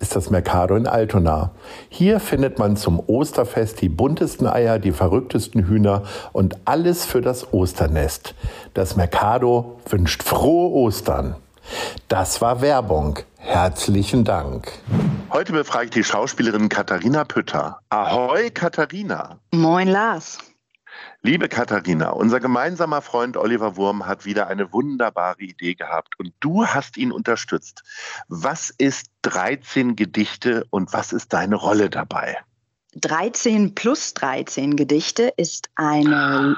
[0.00, 1.52] ist das Mercado in Altona.
[1.88, 7.52] Hier findet man zum Osterfest die buntesten Eier, die verrücktesten Hühner und alles für das
[7.52, 8.34] Osternest.
[8.74, 11.36] Das Mercado wünscht frohe Ostern.
[12.08, 13.20] Das war Werbung.
[13.36, 14.72] Herzlichen Dank.
[15.30, 17.78] Heute befrage ich die Schauspielerin Katharina Pütter.
[17.90, 19.38] Ahoi, Katharina.
[19.52, 20.38] Moin, Lars.
[21.22, 26.66] Liebe Katharina, unser gemeinsamer Freund Oliver Wurm hat wieder eine wunderbare Idee gehabt und du
[26.66, 27.82] hast ihn unterstützt.
[28.28, 32.38] Was ist 13 Gedichte und was ist deine Rolle dabei?
[32.94, 36.56] 13 plus 13 Gedichte ist eine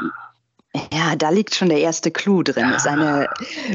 [0.91, 2.71] ja, da liegt schon der erste Clou drin.
[2.71, 3.29] Es ist eine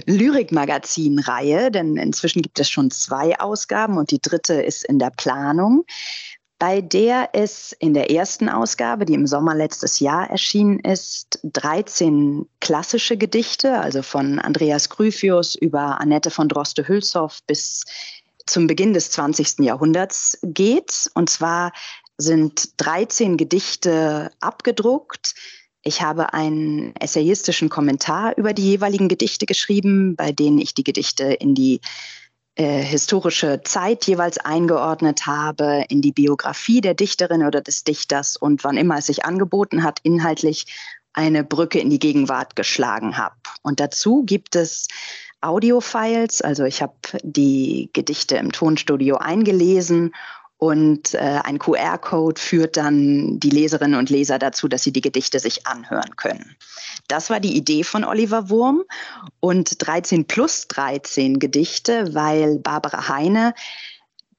[0.07, 5.85] Lyrikmagazin-Reihe, denn inzwischen gibt es schon zwei Ausgaben und die dritte ist in der Planung
[6.59, 12.47] bei der es in der ersten Ausgabe, die im Sommer letztes Jahr erschienen ist, 13
[12.59, 17.85] klassische Gedichte, also von Andreas Gryphius über Annette von Droste-Hülshoff bis
[18.47, 19.59] zum Beginn des 20.
[19.59, 21.11] Jahrhunderts geht.
[21.13, 21.73] Und zwar
[22.17, 25.35] sind 13 Gedichte abgedruckt.
[25.83, 31.25] Ich habe einen essayistischen Kommentar über die jeweiligen Gedichte geschrieben, bei denen ich die Gedichte
[31.25, 31.81] in die
[32.57, 38.63] äh, historische Zeit jeweils eingeordnet habe, in die Biografie der Dichterin oder des Dichters und
[38.63, 40.65] wann immer es sich angeboten hat, inhaltlich
[41.13, 43.35] eine Brücke in die Gegenwart geschlagen habe.
[43.61, 44.87] Und dazu gibt es
[45.39, 50.15] Audiofiles, also ich habe die Gedichte im Tonstudio eingelesen
[50.57, 55.39] und äh, ein QR-Code führt dann die Leserinnen und Leser dazu, dass sie die Gedichte
[55.39, 56.55] sich anhören können.
[57.07, 58.83] Das war die Idee von Oliver Wurm
[59.39, 63.53] und 13 plus 13 Gedichte, weil Barbara Heine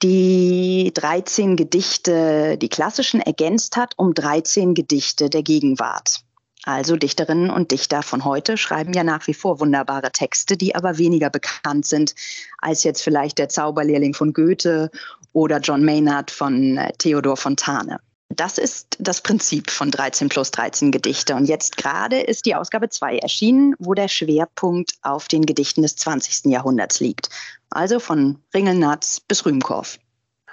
[0.02, 6.22] die 13 Gedichte, die klassischen, ergänzt hat um 13 Gedichte der Gegenwart.
[6.68, 10.98] Also Dichterinnen und Dichter von heute schreiben ja nach wie vor wunderbare Texte, die aber
[10.98, 12.14] weniger bekannt sind
[12.58, 14.90] als jetzt vielleicht der Zauberlehrling von Goethe
[15.32, 18.00] oder John Maynard von äh, Theodor Fontane.
[18.28, 21.34] Das ist das Prinzip von 13 plus 13 Gedichte.
[21.36, 25.96] Und jetzt gerade ist die Ausgabe 2 erschienen, wo der Schwerpunkt auf den Gedichten des
[25.96, 26.52] 20.
[26.52, 27.30] Jahrhunderts liegt.
[27.70, 29.98] Also von Ringelnatz bis Rühmkorff.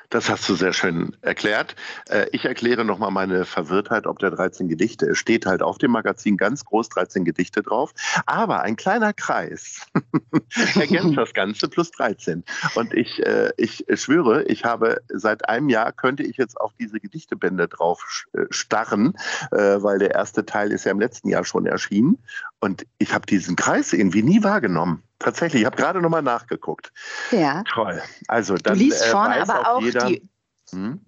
[0.10, 1.76] Das hast du sehr schön erklärt.
[2.10, 5.08] Äh, ich erkläre nochmal meine Verwirrtheit ob der 13 Gedichte.
[5.08, 7.94] Es steht halt auf dem Magazin ganz groß 13 Gedichte drauf,
[8.26, 9.82] aber ein kleiner Kreis
[10.76, 12.44] ergänzt das Ganze plus 13.
[12.76, 17.00] Und ich, äh, ich schwöre, ich habe seit einem Jahr könnte ich jetzt auf diese
[17.00, 19.14] Gedichtebände drauf äh, starren,
[19.52, 22.18] weil der erste Teil ist ja im letzten Jahr schon erschienen.
[22.60, 25.04] Und ich habe diesen Kreis irgendwie nie wahrgenommen.
[25.20, 26.92] Tatsächlich, ich habe gerade nochmal nachgeguckt.
[27.32, 27.64] Ja.
[27.64, 28.02] Toll.
[28.28, 30.28] Also dann du liest äh, vorne aber auch jeder, die.
[30.72, 31.06] Hm?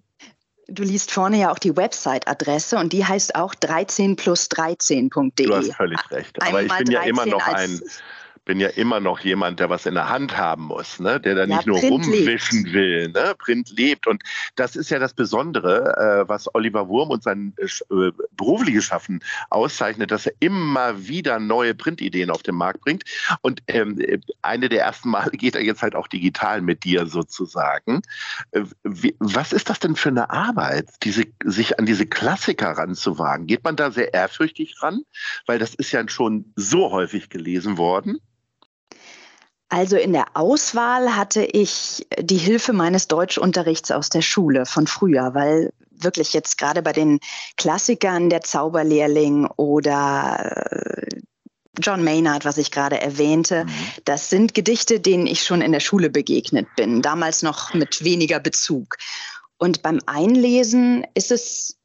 [0.68, 5.46] Du liest vorne ja auch die Website-Adresse und die heißt auch 13 plus 13.de.
[5.46, 6.42] Du hast völlig recht.
[6.42, 7.80] Aber ich bin ja immer noch ein
[8.48, 11.20] bin ja immer noch jemand, der was in der Hand haben muss, ne?
[11.20, 12.72] der da nicht ja, nur Print rumwischen lebt.
[12.72, 13.08] will.
[13.10, 13.34] Ne?
[13.36, 14.06] Print lebt.
[14.06, 14.22] Und
[14.56, 19.20] das ist ja das Besondere, äh, was Oliver Wurm und sein äh, äh, berufliches Schaffen
[19.50, 23.04] auszeichnet, dass er immer wieder neue Printideen auf den Markt bringt.
[23.42, 24.00] Und ähm,
[24.40, 28.00] eine der ersten Male geht er jetzt halt auch digital mit dir sozusagen.
[28.52, 33.46] Äh, wie, was ist das denn für eine Arbeit, diese, sich an diese Klassiker ranzuwagen?
[33.46, 35.02] Geht man da sehr ehrfürchtig ran?
[35.44, 38.18] Weil das ist ja schon so häufig gelesen worden.
[39.68, 45.34] Also in der Auswahl hatte ich die Hilfe meines Deutschunterrichts aus der Schule von früher,
[45.34, 47.20] weil wirklich jetzt gerade bei den
[47.56, 51.20] Klassikern der Zauberlehrling oder äh,
[51.80, 53.70] John Maynard, was ich gerade erwähnte, mhm.
[54.04, 58.40] das sind Gedichte, denen ich schon in der Schule begegnet bin, damals noch mit weniger
[58.40, 58.96] Bezug.
[59.58, 61.77] Und beim Einlesen ist es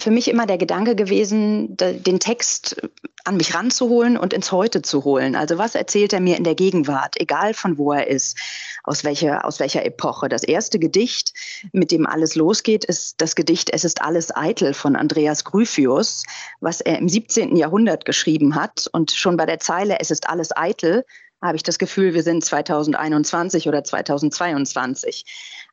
[0.00, 2.76] für mich immer der Gedanke gewesen, den Text
[3.24, 5.34] an mich ranzuholen und ins Heute zu holen.
[5.34, 8.38] Also was erzählt er mir in der Gegenwart, egal von wo er ist,
[8.84, 10.28] aus welcher, aus welcher Epoche.
[10.28, 11.34] Das erste Gedicht,
[11.72, 16.22] mit dem alles losgeht, ist das Gedicht Es ist alles eitel von Andreas Gryphius,
[16.60, 17.56] was er im 17.
[17.56, 18.88] Jahrhundert geschrieben hat.
[18.92, 21.04] Und schon bei der Zeile Es ist alles eitel
[21.40, 25.24] habe ich das Gefühl, wir sind 2021 oder 2022.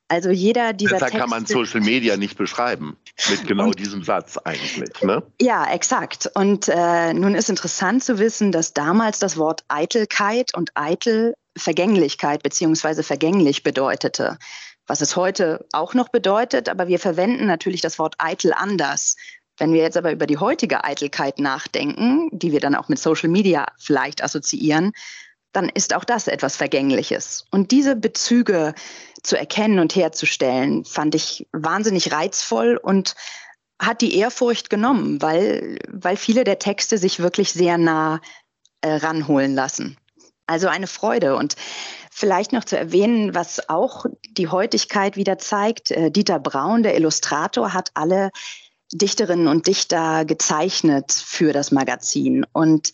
[0.08, 2.96] Also jeder dieser Besser Texte, kann man Social Media nicht beschreiben
[3.30, 5.02] mit genau und, diesem Satz eigentlich.
[5.02, 5.24] Ne?
[5.42, 6.30] Ja, exakt.
[6.36, 12.44] Und äh, nun ist interessant zu wissen, dass damals das Wort Eitelkeit und Eitel Vergänglichkeit
[12.44, 14.38] beziehungsweise vergänglich bedeutete.
[14.88, 19.16] Was es heute auch noch bedeutet, aber wir verwenden natürlich das Wort eitel anders.
[19.58, 23.30] Wenn wir jetzt aber über die heutige Eitelkeit nachdenken, die wir dann auch mit Social
[23.30, 24.92] Media vielleicht assoziieren,
[25.56, 27.46] dann ist auch das etwas Vergängliches.
[27.52, 28.74] Und diese Bezüge
[29.24, 33.16] zu erkennen und herzustellen, fand ich wahnsinnig reizvoll und
[33.80, 38.22] hat die Ehrfurcht genommen, weil, weil viele der Texte sich wirklich sehr nah
[38.82, 39.98] äh, ranholen lassen.
[40.48, 41.36] Also eine Freude.
[41.36, 41.56] Und
[42.12, 45.92] vielleicht noch zu erwähnen, was auch die Heutigkeit wieder zeigt.
[45.92, 48.30] Äh, Dieter Braun, der Illustrator, hat alle
[48.94, 52.46] Dichterinnen und Dichter gezeichnet für das Magazin.
[52.54, 52.94] Und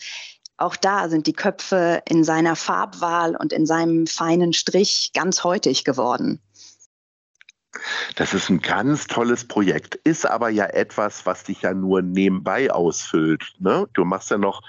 [0.61, 5.83] auch da sind die Köpfe in seiner Farbwahl und in seinem feinen Strich ganz heutig
[5.83, 6.39] geworden.
[8.15, 12.69] Das ist ein ganz tolles Projekt, ist aber ja etwas, was dich ja nur nebenbei
[12.69, 13.53] ausfüllt.
[13.59, 13.87] Ne?
[13.93, 14.61] Du machst ja noch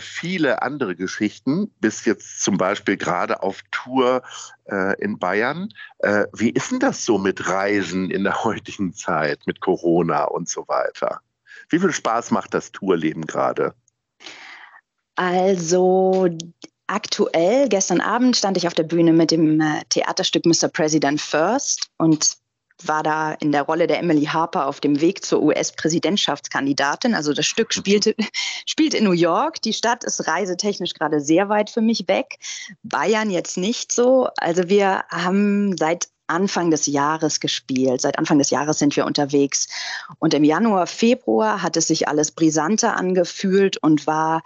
[0.00, 4.22] viele andere Geschichten, bist jetzt zum Beispiel gerade auf Tour
[4.64, 5.68] äh, in Bayern.
[5.98, 10.48] Äh, wie ist denn das so mit Reisen in der heutigen Zeit, mit Corona und
[10.48, 11.20] so weiter?
[11.68, 13.74] Wie viel Spaß macht das Tourleben gerade?
[15.16, 16.28] Also
[16.86, 20.68] aktuell, gestern Abend stand ich auf der Bühne mit dem äh, Theaterstück Mr.
[20.68, 22.36] President First und
[22.84, 27.14] war da in der Rolle der Emily Harper auf dem Weg zur US-Präsidentschaftskandidatin.
[27.14, 27.80] Also das Stück mhm.
[27.80, 28.14] spielte,
[28.66, 29.62] spielt in New York.
[29.62, 32.38] Die Stadt ist reisetechnisch gerade sehr weit für mich weg.
[32.82, 34.28] Bayern jetzt nicht so.
[34.36, 38.00] Also wir haben seit Anfang des Jahres gespielt.
[38.00, 39.68] Seit Anfang des Jahres sind wir unterwegs.
[40.18, 44.42] Und im Januar, Februar hat es sich alles brisanter angefühlt und war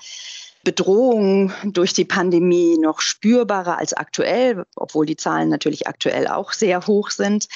[0.62, 6.86] Bedrohung durch die Pandemie noch spürbarer als aktuell, obwohl die Zahlen natürlich aktuell auch sehr
[6.86, 7.46] hoch sind.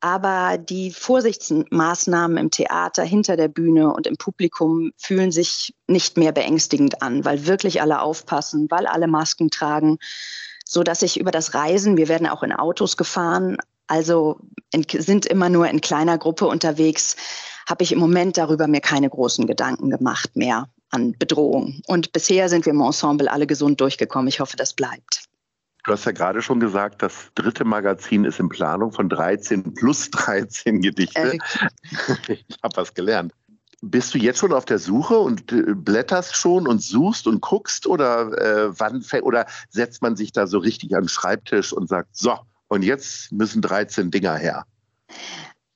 [0.00, 6.32] Aber die Vorsichtsmaßnahmen im Theater, hinter der Bühne und im Publikum fühlen sich nicht mehr
[6.32, 9.98] beängstigend an, weil wirklich alle aufpassen, weil alle Masken tragen,
[10.64, 13.56] so dass ich über das Reisen, wir werden auch in Autos gefahren,
[13.86, 14.40] also
[14.72, 17.14] in, sind immer nur in kleiner Gruppe unterwegs,
[17.68, 21.82] habe ich im Moment darüber mir keine großen Gedanken gemacht mehr an Bedrohung.
[21.86, 24.28] Und bisher sind wir im Ensemble alle gesund durchgekommen.
[24.28, 25.28] Ich hoffe, das bleibt.
[25.84, 30.10] Du hast ja gerade schon gesagt, das dritte Magazin ist in Planung von 13 plus
[30.10, 31.32] 13 Gedichte.
[31.32, 31.38] Äh.
[32.28, 33.32] Ich habe was gelernt.
[33.80, 37.88] Bist du jetzt schon auf der Suche und äh, blätterst schon und suchst und guckst
[37.88, 42.38] oder äh, wann oder setzt man sich da so richtig den Schreibtisch und sagt, so,
[42.68, 44.64] und jetzt müssen 13 Dinger her?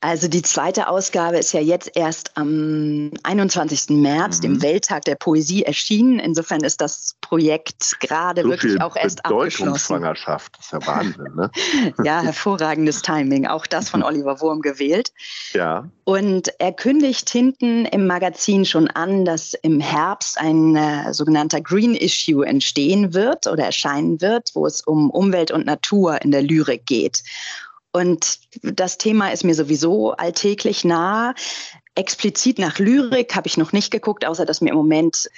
[0.00, 3.96] Also die zweite Ausgabe ist ja jetzt erst am 21.
[3.96, 4.42] März, mhm.
[4.42, 6.18] dem Welttag der Poesie, erschienen.
[6.18, 9.78] Insofern ist das Projekt gerade so wirklich auch erst abgeschlossen.
[9.78, 11.50] Schwangerschaft, das ist ja Wahnsinn, ne?
[12.04, 13.46] ja, hervorragendes Timing.
[13.46, 15.12] Auch das von Oliver Wurm gewählt.
[15.54, 15.88] Ja.
[16.04, 21.94] Und er kündigt hinten im Magazin schon an, dass im Herbst ein äh, sogenannter Green
[21.94, 26.84] Issue entstehen wird oder erscheinen wird, wo es um Umwelt und Natur in der Lyrik
[26.84, 27.22] geht.
[27.96, 31.32] Und das Thema ist mir sowieso alltäglich nah.
[31.94, 35.30] Explizit nach Lyrik habe ich noch nicht geguckt, außer dass mir im Moment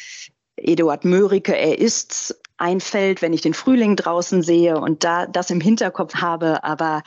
[0.56, 5.60] Eduard Mörike, er ist einfällt, wenn ich den Frühling draußen sehe und da das im
[5.60, 7.04] Hinterkopf habe, aber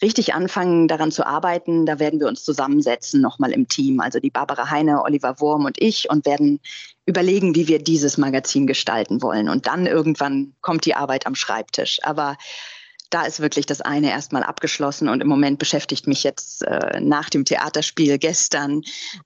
[0.00, 4.30] richtig anfangen daran zu arbeiten, da werden wir uns zusammensetzen nochmal im Team, also die
[4.30, 6.60] Barbara Heine, Oliver Wurm und ich und werden
[7.06, 9.48] überlegen, wie wir dieses Magazin gestalten wollen.
[9.48, 12.36] Und dann irgendwann kommt die Arbeit am Schreibtisch, aber
[13.12, 17.28] da ist wirklich das eine erstmal abgeschlossen und im Moment beschäftigt mich jetzt äh, nach
[17.28, 18.82] dem Theaterspiel gestern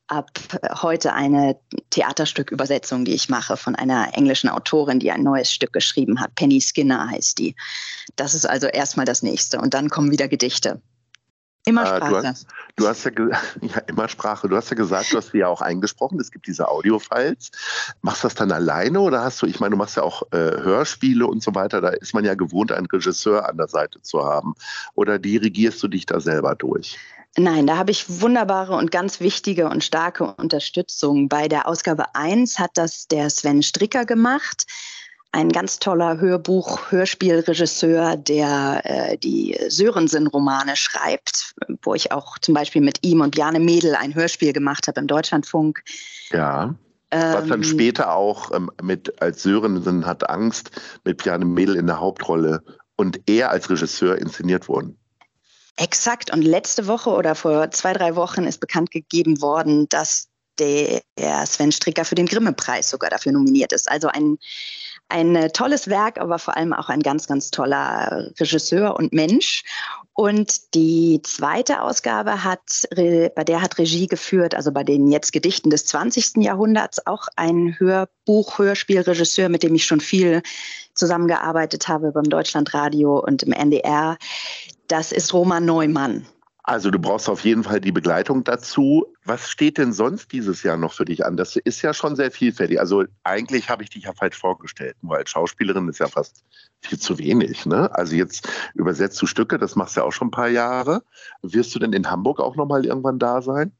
[0.08, 1.56] ab äh, heute eine
[1.90, 6.34] Theaterstückübersetzung, die ich mache von einer englischen Autorin, die ein neues Stück geschrieben hat.
[6.34, 7.54] Penny Skinner heißt die.
[8.16, 10.82] Das ist also erstmal das nächste und dann kommen wieder Gedichte.
[11.68, 12.10] Immer äh, Sprache.
[12.10, 12.46] Du hast,
[12.76, 13.10] du hast ja,
[13.60, 14.48] ja, immer Sprache.
[14.48, 16.18] Du hast ja gesagt, du hast sie ja auch eingesprochen.
[16.20, 17.50] Es gibt diese Audio-Files.
[18.02, 20.36] Machst du das dann alleine oder hast du, ich meine, du machst ja auch äh,
[20.36, 21.80] Hörspiele und so weiter.
[21.80, 24.54] Da ist man ja gewohnt, einen Regisseur an der Seite zu haben.
[24.94, 26.96] Oder dirigierst du dich da selber durch?
[27.36, 31.28] Nein, da habe ich wunderbare und ganz wichtige und starke Unterstützung.
[31.28, 34.66] Bei der Ausgabe 1 hat das der Sven Stricker gemacht
[35.32, 43.04] ein ganz toller Hörbuch-Hörspielregisseur, der äh, die Sörensen-Romane schreibt, wo ich auch zum Beispiel mit
[43.04, 45.82] ihm und Bjarne Mädel ein Hörspiel gemacht habe im Deutschlandfunk.
[46.30, 46.74] Ja.
[47.10, 50.70] Was dann ähm, später auch ähm, mit als Sörensen hat Angst
[51.04, 52.62] mit Bjarne Mädel in der Hauptrolle
[52.96, 54.98] und er als Regisseur inszeniert wurden.
[55.76, 56.32] Exakt.
[56.32, 60.28] Und letzte Woche oder vor zwei, drei Wochen ist bekannt gegeben worden, dass
[60.58, 61.02] der
[61.44, 63.90] Sven Stricker für den Grimme-Preis sogar dafür nominiert ist.
[63.90, 64.38] Also ein
[65.08, 69.64] ein äh, tolles Werk, aber vor allem auch ein ganz, ganz toller Regisseur und Mensch.
[70.14, 75.70] Und die zweite Ausgabe hat, bei der hat Regie geführt, also bei den jetzt Gedichten
[75.70, 76.36] des 20.
[76.38, 80.42] Jahrhunderts, auch ein Hörbuch, Hörspielregisseur, mit dem ich schon viel
[80.94, 84.16] zusammengearbeitet habe beim Deutschlandradio und im NDR.
[84.88, 86.26] Das ist Roman Neumann.
[86.68, 89.06] Also du brauchst auf jeden Fall die Begleitung dazu.
[89.24, 91.36] Was steht denn sonst dieses Jahr noch für dich an?
[91.36, 92.80] Das ist ja schon sehr vielfältig.
[92.80, 96.44] Also eigentlich habe ich dich ja falsch vorgestellt, nur als Schauspielerin ist ja fast
[96.80, 97.66] viel zu wenig.
[97.66, 97.94] Ne?
[97.94, 101.04] Also jetzt übersetzt du Stücke, das machst du ja auch schon ein paar Jahre.
[101.40, 103.70] Wirst du denn in Hamburg auch nochmal irgendwann da sein?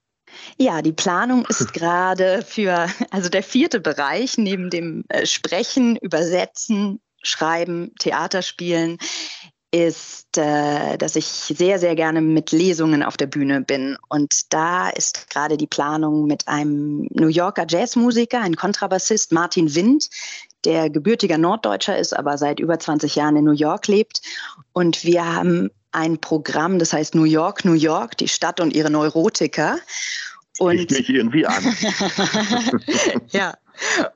[0.57, 7.01] Ja, die Planung ist gerade für, also der vierte Bereich neben dem äh, Sprechen, Übersetzen,
[7.21, 8.99] Schreiben, Theater spielen,
[9.77, 13.97] ist, äh, dass ich sehr, sehr gerne mit Lesungen auf der Bühne bin.
[14.09, 20.09] Und da ist gerade die Planung mit einem New Yorker Jazzmusiker, ein Kontrabassist, Martin Wind,
[20.65, 24.23] der gebürtiger Norddeutscher ist, aber seit über 20 Jahren in New York lebt.
[24.73, 28.91] Und wir haben ein Programm, das heißt New York, New York, die Stadt und ihre
[28.91, 29.79] Neurotiker.
[30.59, 31.63] Und ich mich irgendwie an.
[33.29, 33.55] ja.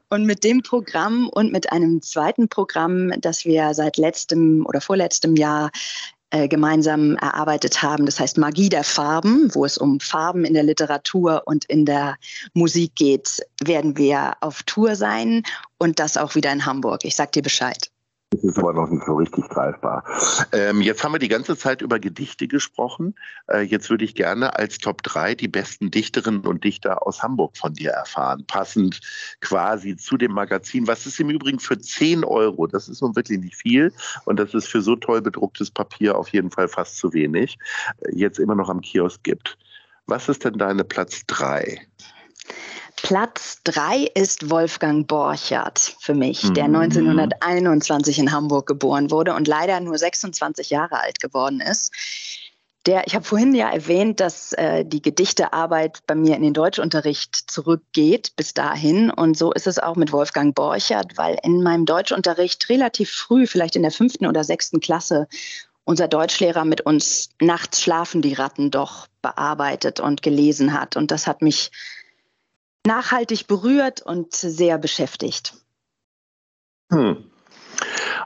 [0.09, 5.37] Und mit dem Programm und mit einem zweiten Programm, das wir seit letztem oder vorletztem
[5.37, 5.71] Jahr
[6.31, 8.07] äh, gemeinsam erarbeitet haben.
[8.07, 12.17] Das heißt Magie der Farben, wo es um Farben in der Literatur und in der
[12.55, 15.43] Musik geht, werden wir auf Tour sein
[15.79, 17.05] und das auch wieder in Hamburg.
[17.05, 17.91] Ich sag dir Bescheid.
[18.33, 20.05] Das ist aber noch nicht so richtig greifbar.
[20.53, 23.17] Ähm, jetzt haben wir die ganze Zeit über Gedichte gesprochen.
[23.49, 27.57] Äh, jetzt würde ich gerne als Top 3 die besten Dichterinnen und Dichter aus Hamburg
[27.57, 28.45] von dir erfahren.
[28.47, 29.01] Passend
[29.41, 32.69] quasi zu dem Magazin, was ist im Übrigen für 10 Euro.
[32.69, 33.93] Das ist nun wirklich nicht viel
[34.27, 37.59] und das ist für so toll bedrucktes Papier auf jeden Fall fast zu wenig.
[38.03, 39.59] Äh, jetzt immer noch am Kiosk gibt.
[40.07, 41.81] Was ist denn deine Platz 3?
[43.03, 48.25] Platz drei ist Wolfgang Borchardt für mich, der 1921 mhm.
[48.25, 51.93] in Hamburg geboren wurde und leider nur 26 Jahre alt geworden ist.
[52.87, 57.51] Der, ich habe vorhin ja erwähnt, dass äh, die Gedichtearbeit bei mir in den Deutschunterricht
[57.51, 59.11] zurückgeht bis dahin.
[59.11, 63.77] Und so ist es auch mit Wolfgang Borchardt, weil in meinem Deutschunterricht relativ früh, vielleicht
[63.77, 65.29] in der fünften oder sechsten Klasse,
[65.85, 70.97] unser Deutschlehrer mit uns Nachts schlafen die Ratten doch bearbeitet und gelesen hat.
[70.97, 71.71] Und das hat mich
[72.87, 75.55] nachhaltig berührt und sehr beschäftigt.
[76.91, 77.31] Hm.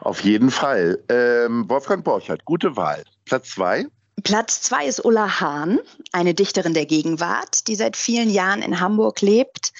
[0.00, 1.02] Auf jeden Fall.
[1.08, 3.04] Ähm, Wolfgang Borchardt, gute Wahl.
[3.24, 3.86] Platz zwei?
[4.22, 5.80] Platz zwei ist Ulla Hahn,
[6.12, 9.72] eine Dichterin der Gegenwart, die seit vielen Jahren in Hamburg lebt.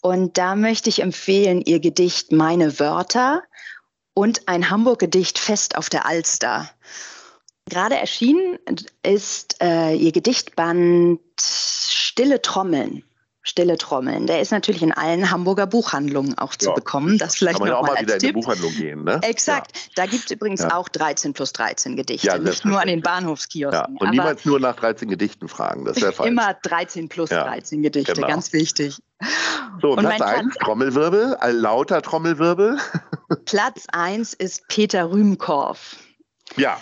[0.00, 3.42] Und da möchte ich empfehlen ihr Gedicht Meine Wörter
[4.14, 6.70] und ein Hamburg-Gedicht Fest auf der Alster.
[7.68, 8.58] Gerade erschienen
[9.02, 13.04] ist äh, ihr Gedichtband Stille Trommeln.
[13.44, 14.28] Stille Trommeln.
[14.28, 17.18] Der ist natürlich in allen Hamburger Buchhandlungen auch zu ja, bekommen.
[17.18, 18.30] Das vielleicht kann man ja auch mal wieder Tipp.
[18.30, 19.02] in die Buchhandlung gehen.
[19.02, 19.18] Ne?
[19.22, 19.76] Exakt.
[19.76, 19.82] Ja.
[19.96, 20.76] Da gibt es übrigens ja.
[20.76, 22.28] auch 13 plus 13 Gedichte.
[22.28, 23.96] Ja, nicht nur an den Bahnhofskiosken.
[23.96, 25.84] Und niemals nur nach 13 Gedichten fragen.
[25.84, 26.28] Das wäre falsch.
[26.28, 28.12] Immer 13 plus 13 Gedichte.
[28.12, 28.28] Genau.
[28.28, 28.98] Ganz wichtig.
[29.80, 32.78] So, Platz 1, Trommelwirbel, ein lauter Trommelwirbel.
[33.44, 35.96] Platz 1 ist Peter Rühmkorff.
[36.56, 36.78] Ja,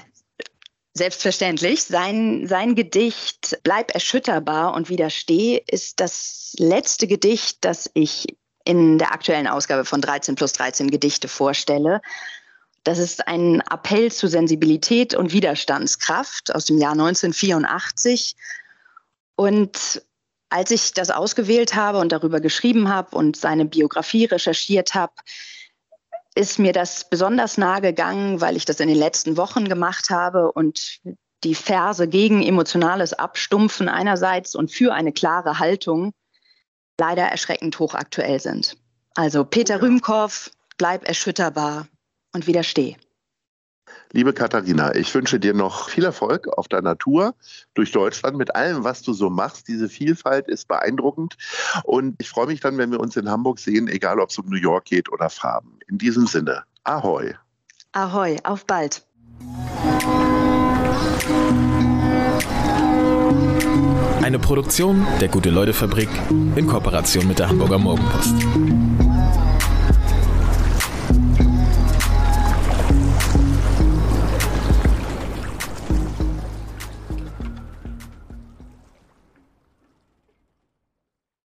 [0.93, 1.85] Selbstverständlich.
[1.85, 8.27] Sein, sein Gedicht Bleib erschütterbar und widersteh ist das letzte Gedicht, das ich
[8.65, 12.01] in der aktuellen Ausgabe von 13 plus 13 Gedichte vorstelle.
[12.85, 18.37] Das ist ein Appell zu Sensibilität und Widerstandskraft aus dem Jahr 1984.
[19.37, 20.03] Und
[20.49, 25.13] als ich das ausgewählt habe und darüber geschrieben habe und seine Biografie recherchiert habe,
[26.35, 30.53] ist mir das besonders nahe gegangen, weil ich das in den letzten Wochen gemacht habe
[30.53, 31.01] und
[31.45, 36.13] die Verse gegen emotionales Abstumpfen einerseits und für eine klare Haltung
[36.99, 38.77] leider erschreckend hochaktuell sind.
[39.15, 39.81] Also Peter ja.
[39.81, 41.89] Rühmkorff, bleib erschütterbar
[42.33, 42.97] und widersteh.
[44.13, 47.35] Liebe Katharina, ich wünsche dir noch viel Erfolg auf deiner Tour
[47.75, 49.69] durch Deutschland mit allem, was du so machst.
[49.69, 51.37] Diese Vielfalt ist beeindruckend.
[51.85, 54.47] Und ich freue mich dann, wenn wir uns in Hamburg sehen, egal ob es um
[54.47, 55.79] New York geht oder Farben.
[55.89, 57.35] In diesem Sinne, Ahoi.
[57.93, 59.05] Ahoi, auf bald.
[64.23, 66.09] Eine Produktion der Gute-Leute-Fabrik
[66.57, 69.10] in Kooperation mit der Hamburger Morgenpost.